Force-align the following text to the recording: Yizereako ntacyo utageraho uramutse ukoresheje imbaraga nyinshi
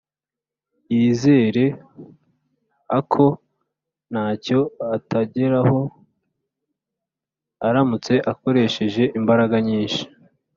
Yizereako 0.95 3.25
ntacyo 4.11 4.59
utageraho 4.97 5.79
uramutse 7.67 8.13
ukoresheje 8.31 9.03
imbaraga 9.17 9.55
nyinshi 9.67 10.03